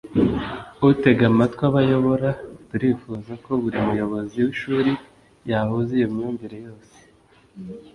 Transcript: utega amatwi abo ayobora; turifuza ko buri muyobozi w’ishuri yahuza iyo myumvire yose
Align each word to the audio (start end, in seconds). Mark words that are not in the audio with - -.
utega 0.89 1.23
amatwi 1.31 1.61
abo 1.67 1.77
ayobora; 1.83 2.29
turifuza 2.69 3.31
ko 3.43 3.51
buri 3.61 3.77
muyobozi 3.85 4.35
w’ishuri 4.45 4.91
yahuza 5.49 5.91
iyo 5.97 6.07
myumvire 6.13 6.57
yose 6.67 6.97